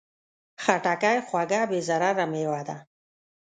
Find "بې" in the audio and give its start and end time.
1.69-1.79